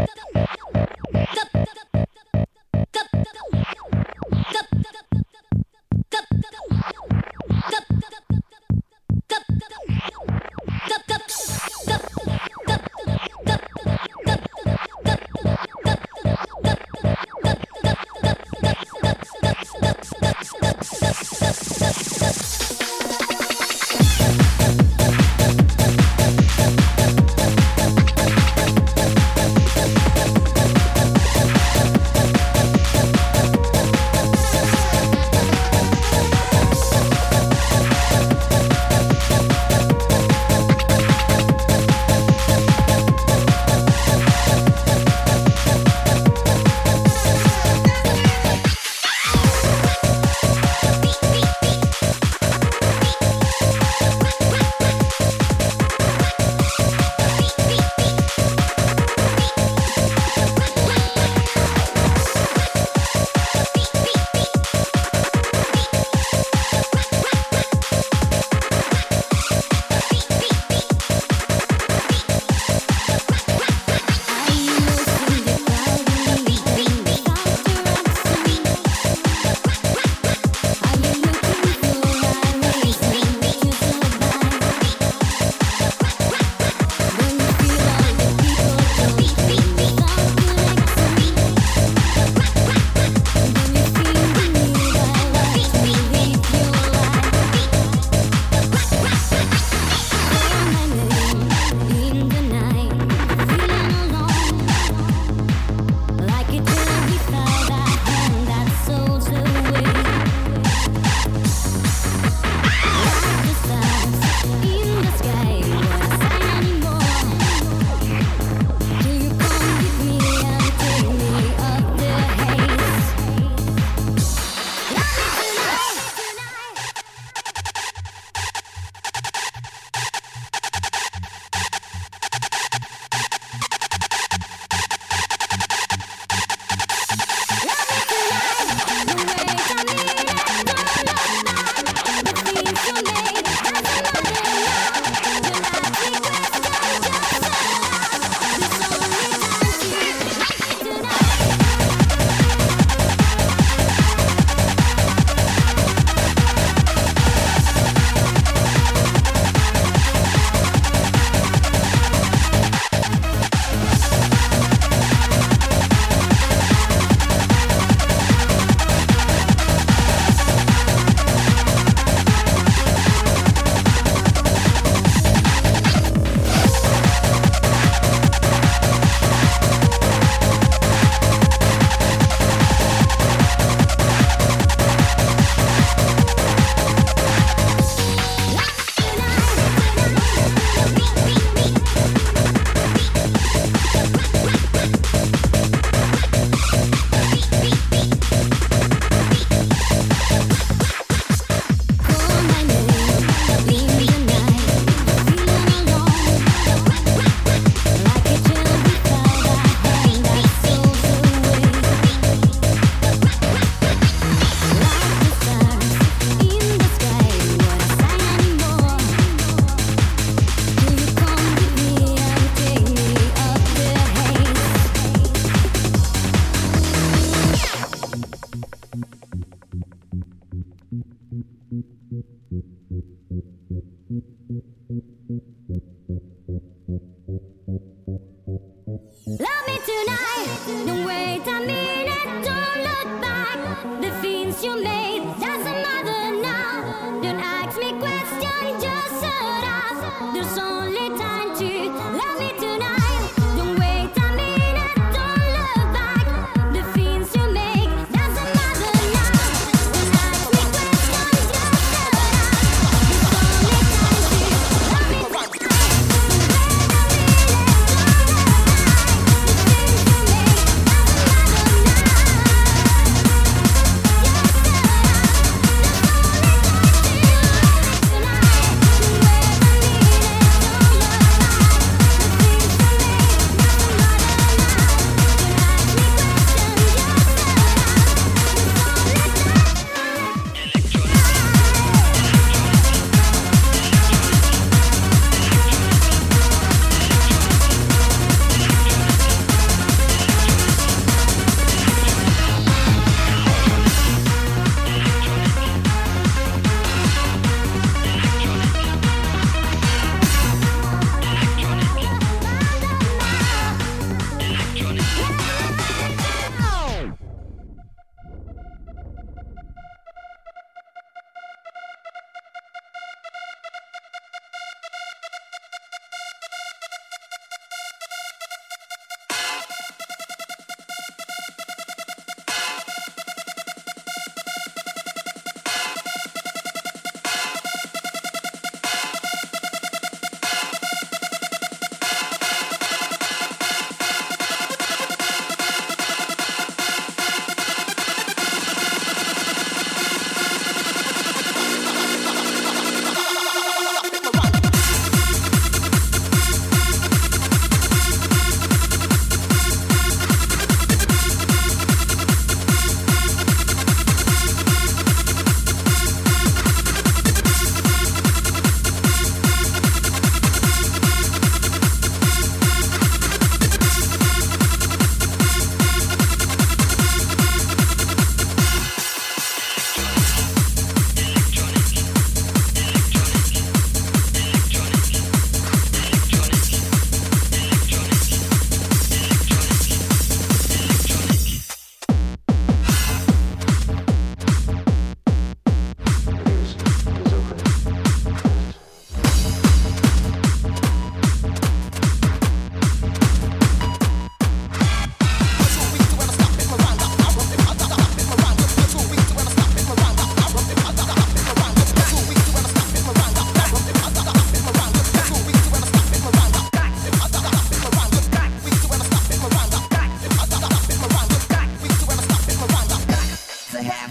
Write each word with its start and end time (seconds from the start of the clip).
Love 0.00 0.59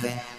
heaven. 0.02 0.39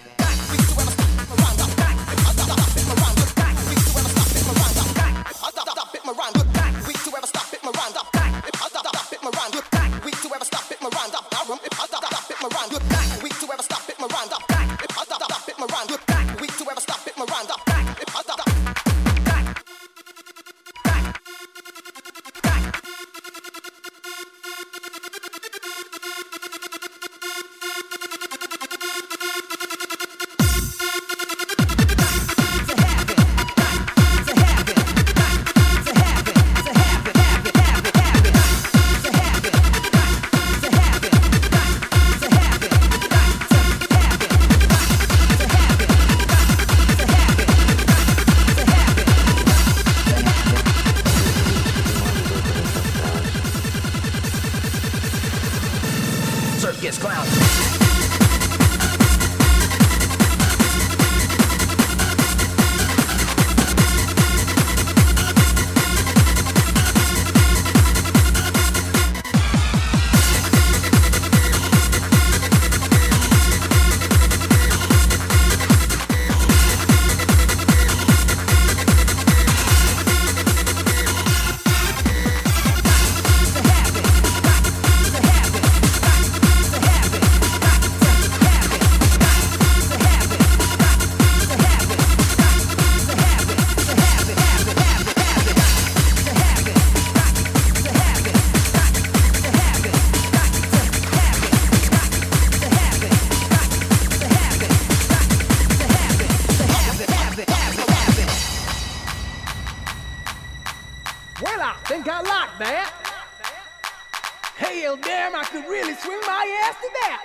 damn, 115.21 115.35
I 115.35 115.43
could 115.43 115.65
really 115.69 115.93
swing 115.93 116.19
my 116.25 116.43
ass 116.63 116.75
to 116.81 116.89
that. 116.99 117.21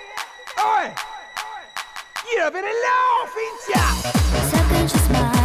Oi! 0.59 0.85
Oi! 1.49 1.63
Gira 2.29 2.51
pelo 2.51 2.67
off, 2.67 3.35
incha! 3.47 3.85
Só 4.49 4.59
cante 4.69 4.95
os 4.95 5.36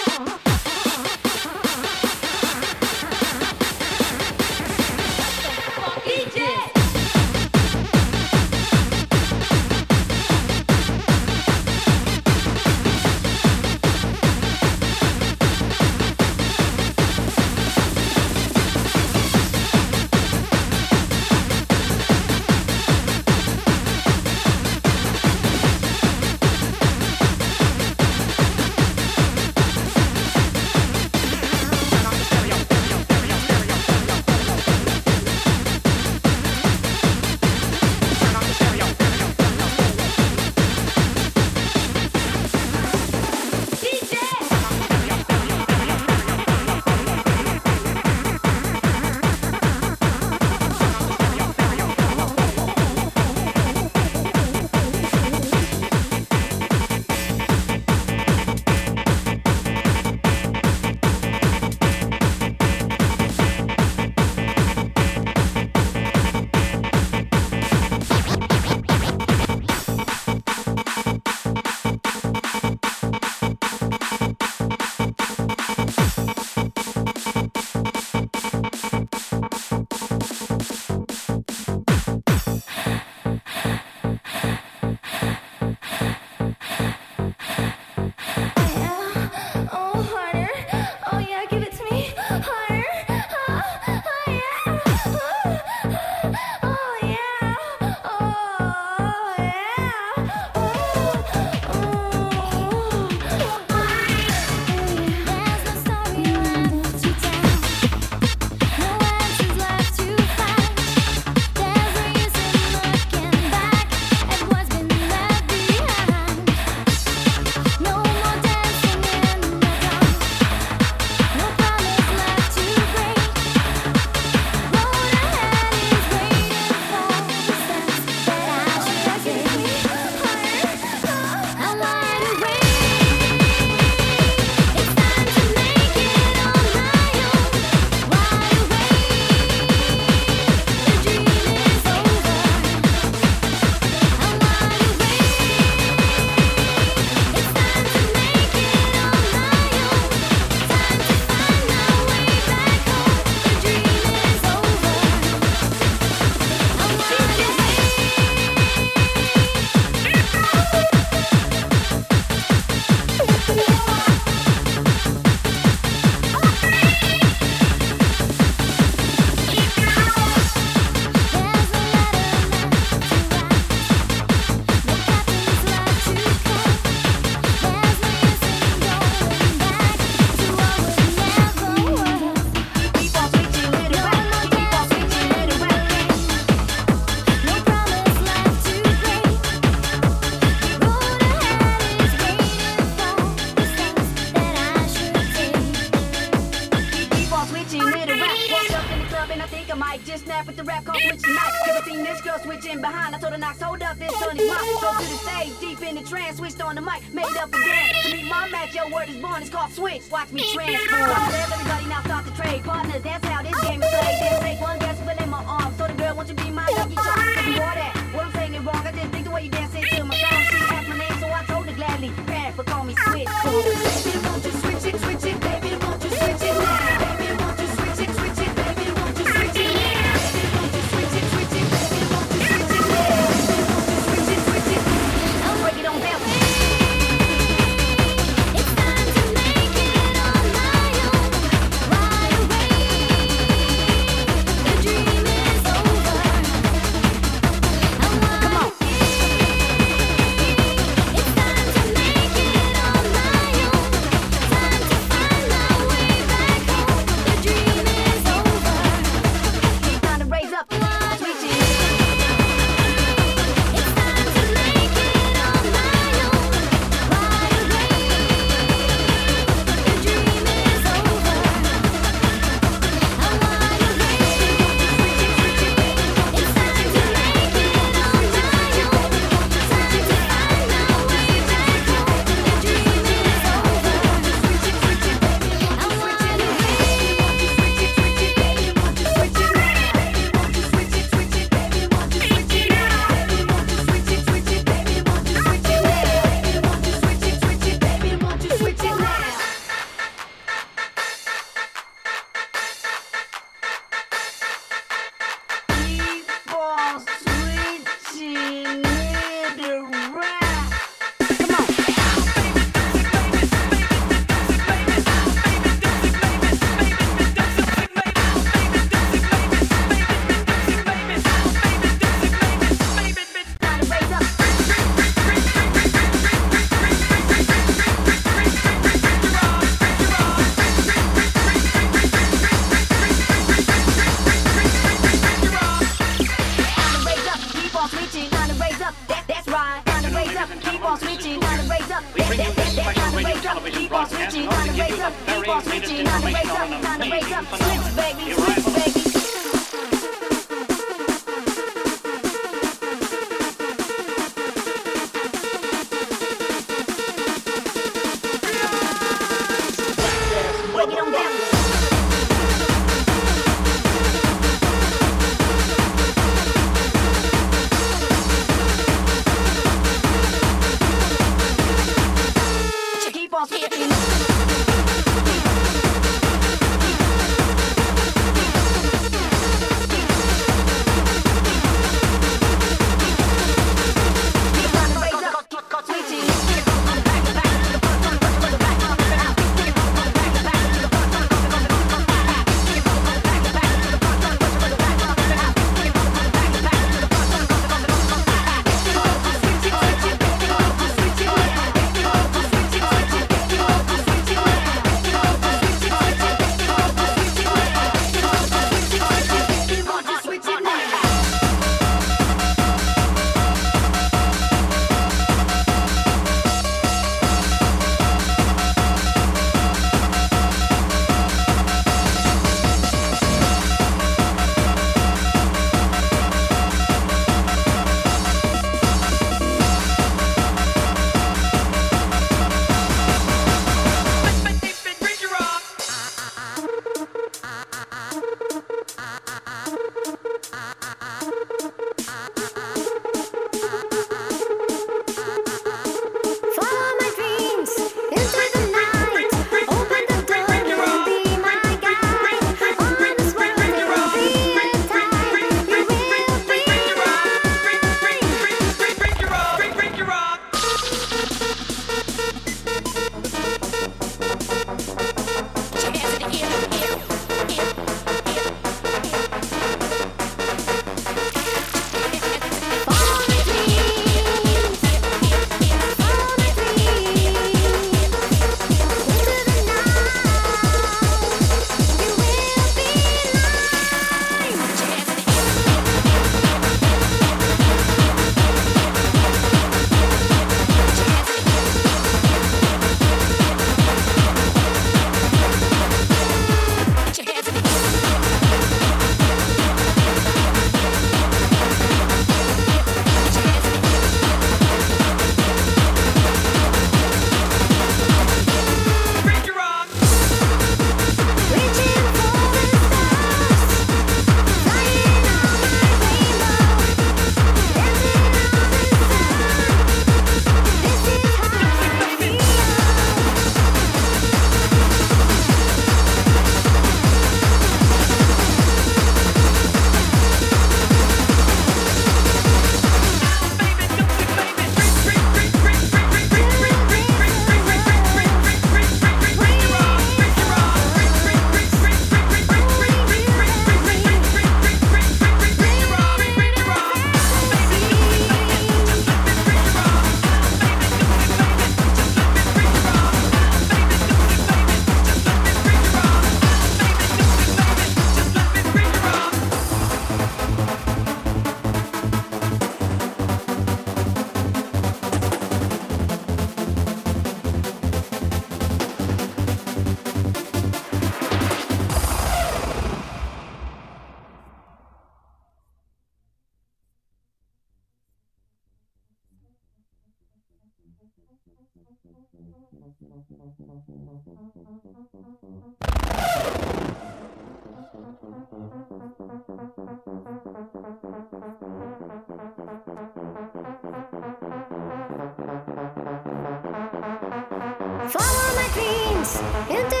Follow 598.09 598.55
my 598.55 598.67
dreams. 598.73 600.00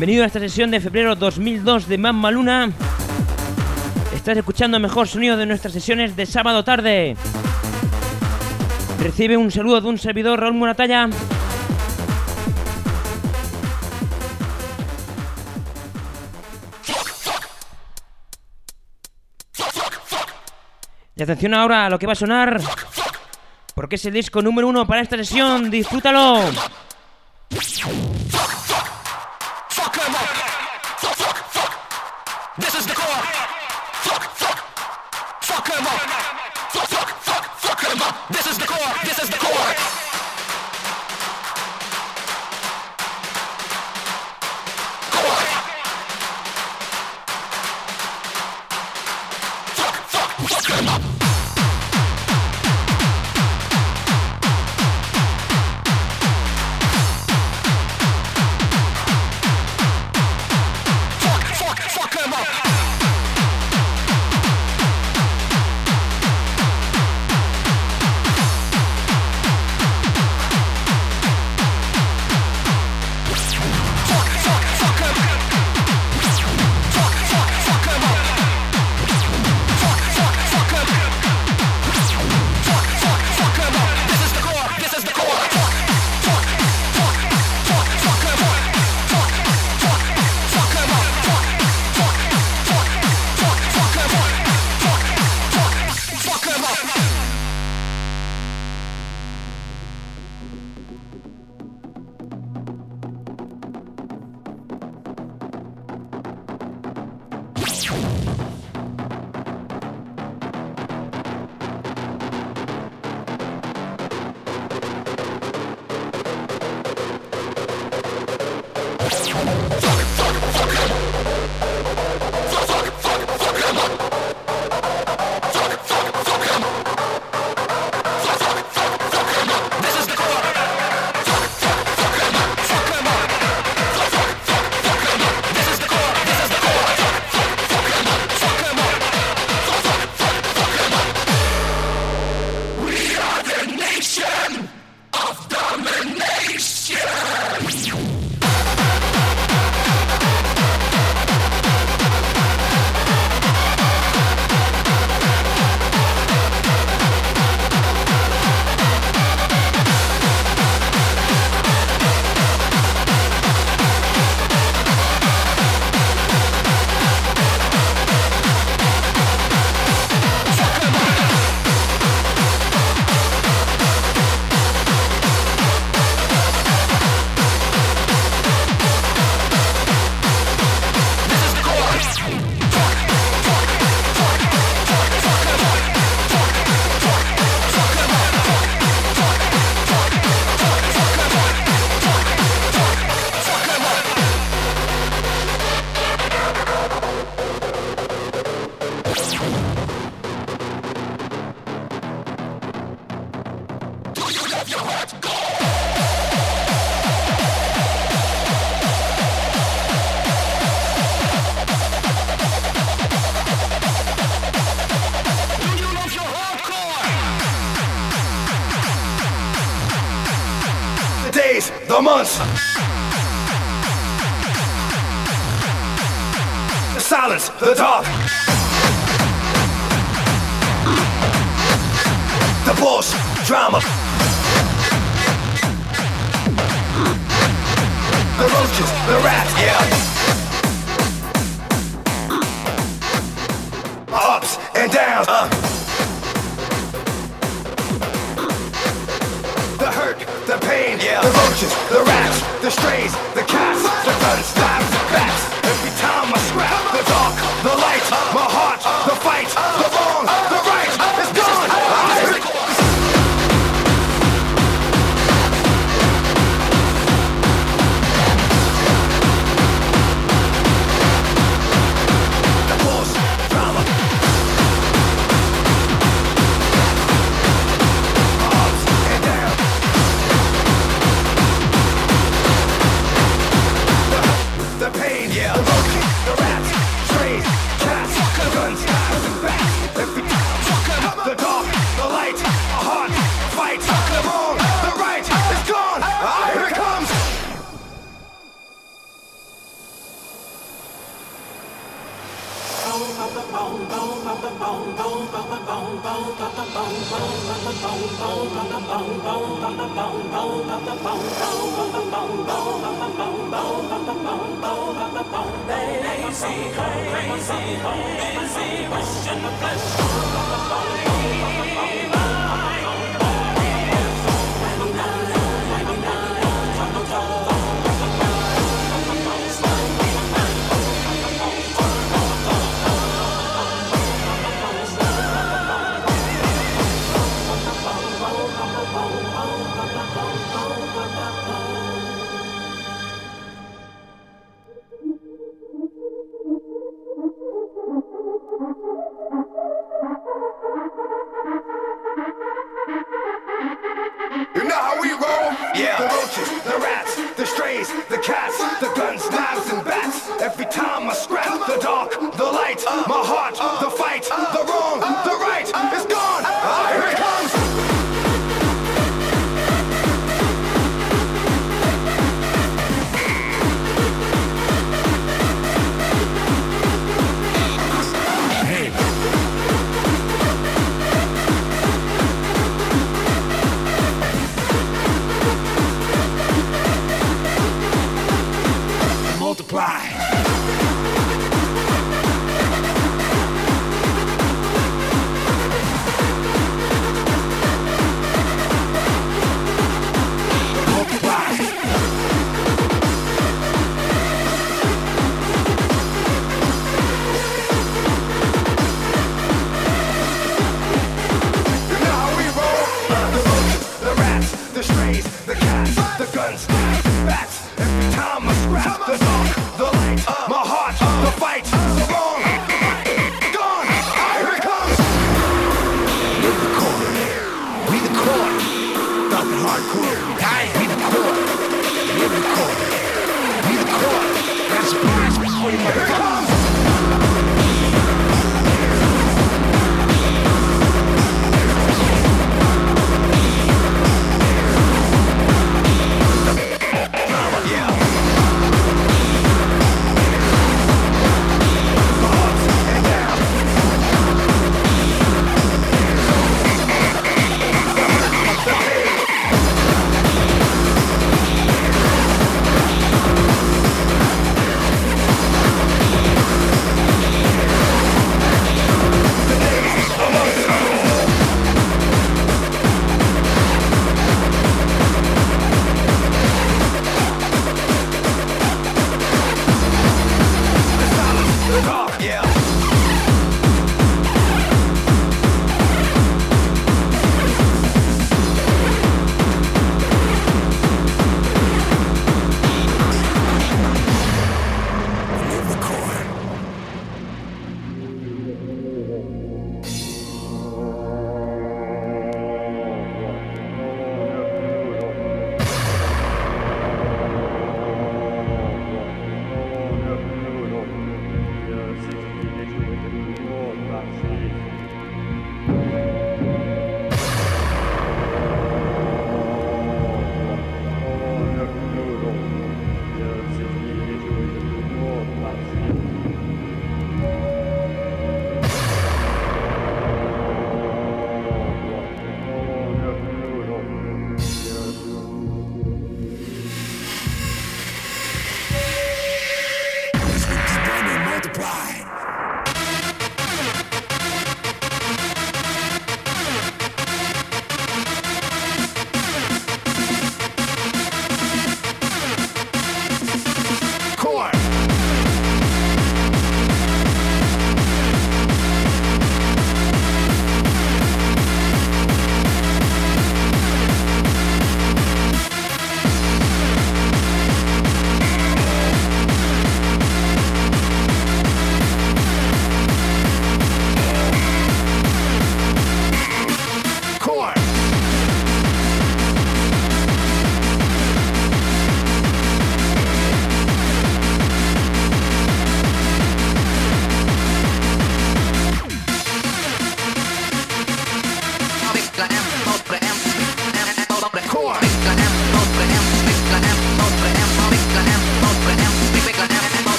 Bienvenido 0.00 0.24
a 0.24 0.28
esta 0.28 0.40
sesión 0.40 0.70
de 0.70 0.80
febrero 0.80 1.14
2002 1.14 1.86
de 1.86 1.98
Mamma 1.98 2.30
Luna. 2.30 2.72
Estás 4.14 4.34
escuchando 4.38 4.80
mejor 4.80 5.06
sonido 5.06 5.36
de 5.36 5.44
nuestras 5.44 5.74
sesiones 5.74 6.16
de 6.16 6.24
sábado 6.24 6.64
tarde. 6.64 7.18
Recibe 8.98 9.36
un 9.36 9.50
saludo 9.50 9.82
de 9.82 9.88
un 9.88 9.98
servidor, 9.98 10.40
Raúl 10.40 10.54
Muratalla. 10.54 11.10
Y 21.14 21.22
atención 21.22 21.52
ahora 21.52 21.84
a 21.84 21.90
lo 21.90 21.98
que 21.98 22.06
va 22.06 22.14
a 22.14 22.16
sonar, 22.16 22.58
porque 23.74 23.96
es 23.96 24.04
el 24.06 24.14
disco 24.14 24.40
número 24.40 24.66
uno 24.66 24.86
para 24.86 25.02
esta 25.02 25.18
sesión. 25.18 25.70
¡Disfrútalo! 25.70 26.40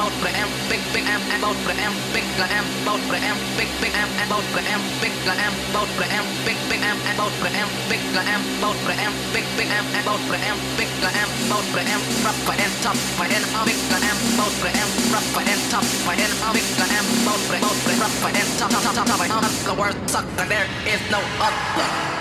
Both 0.00 0.16
for 0.16 0.32
the 0.32 0.40
M, 0.40 0.48
big 0.72 0.80
big 0.96 1.04
M 1.04 1.20
and 1.28 1.44
for 1.44 1.76
M, 1.76 1.92
bigger 2.16 2.48
M, 2.48 2.64
both 2.88 3.04
for 3.04 3.20
the 3.20 3.20
M, 3.20 3.36
big 3.60 3.68
big 3.84 3.92
and 3.92 4.08
for 4.48 4.64
M, 4.64 4.80
both 5.76 5.92
for 5.92 6.08
big 6.48 6.56
big 6.72 6.80
and 6.80 6.96
for 8.08 8.24
M, 8.24 8.40
both 8.64 8.80
for 8.80 8.96
big 9.36 9.44
big 9.60 9.68
and 9.68 9.84
for 10.96 11.12
M, 11.12 11.28
both 11.52 11.68
for 11.68 11.84
the 11.84 11.92
M, 11.92 12.00
rougher 12.24 12.56
and 12.56 12.72
tougher 12.80 13.28
and 13.28 13.44
uh, 13.52 13.64
bigger 13.68 14.00
M, 14.00 14.16
both 14.40 14.56
for 14.56 14.72
the 14.72 14.80
M, 14.80 14.88
rougher 15.12 15.44
and 15.44 15.62
tougher 15.68 16.16
and 16.16 16.34
uh, 16.40 16.52
bigger 16.56 16.88
M, 16.88 17.06
both 17.28 17.44
for 17.44 17.60
for 17.60 18.32
and 18.32 18.48
tough 18.56 18.72
tough 18.72 18.96
tough 18.96 19.04
tough 19.04 19.20
and 19.20 19.32
uh, 19.36 19.52
the 19.68 19.74
word 19.76 19.96
sucker 20.08 20.48
there 20.48 20.68
is 20.88 21.02
no 21.12 21.20
other. 21.44 22.19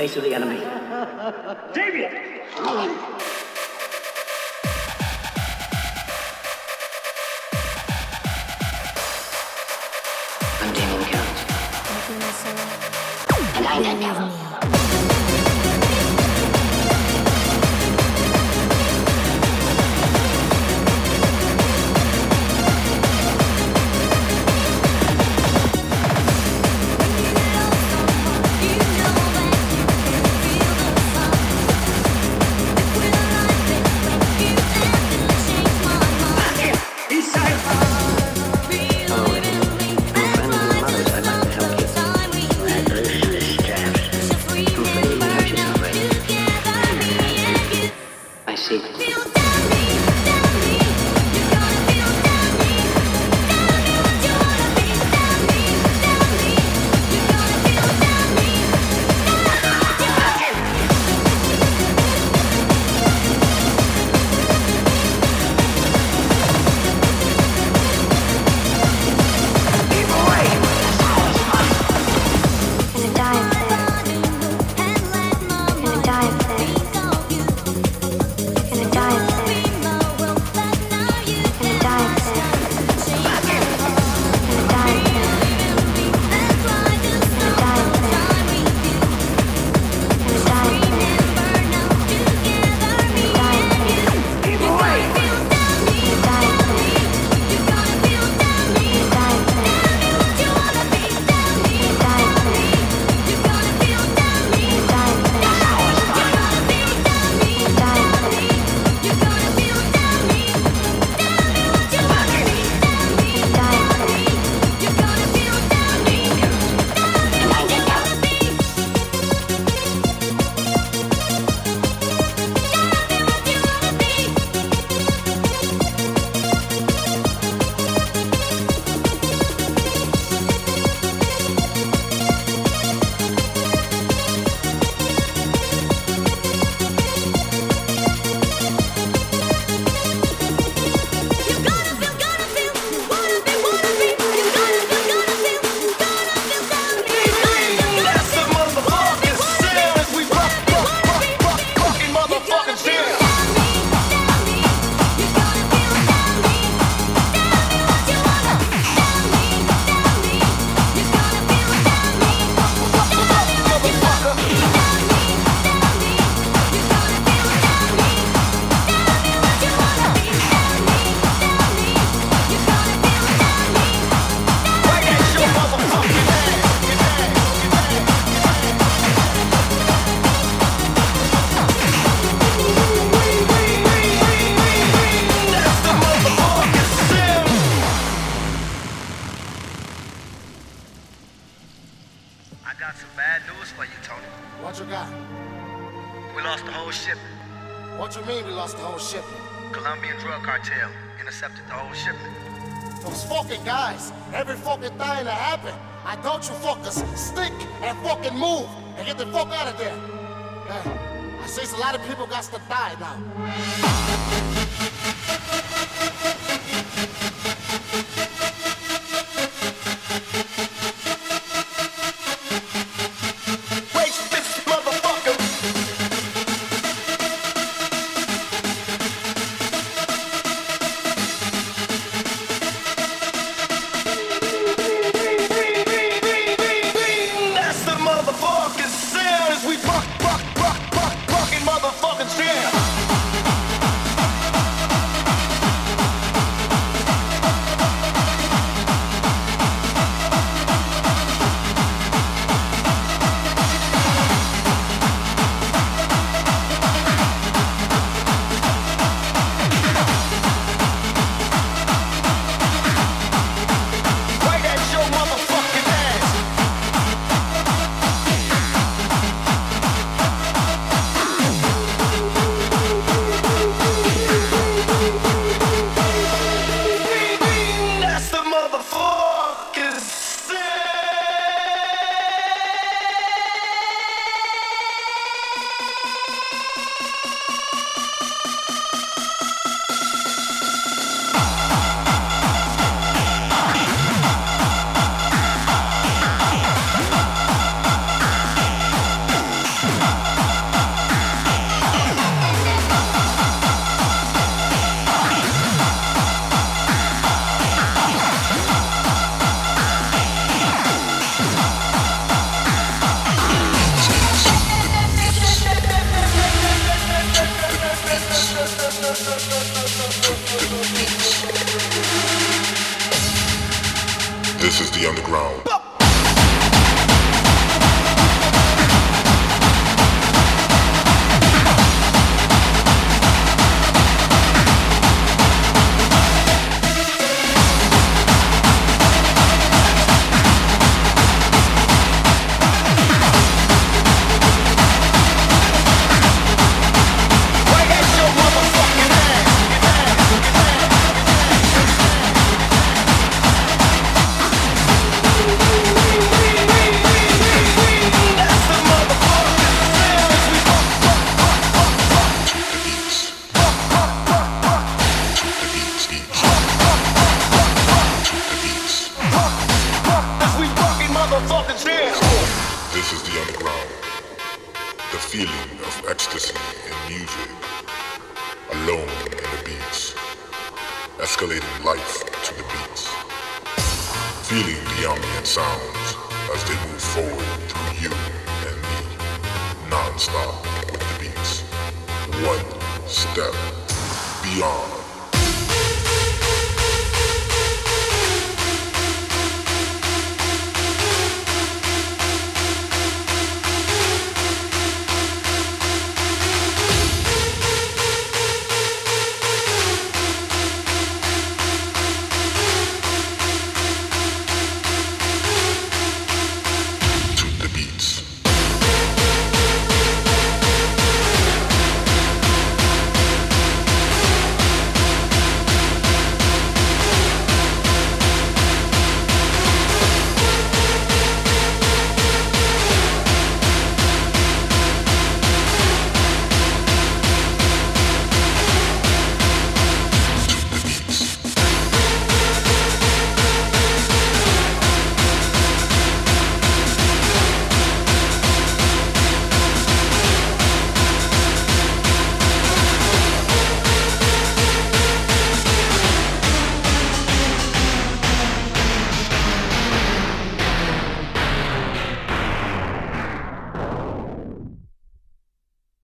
Face 0.00 0.16
of 0.16 0.22
the 0.24 0.34
enemy. 0.34 0.49